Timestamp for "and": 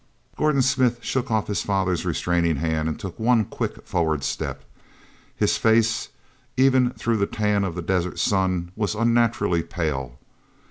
2.89-2.99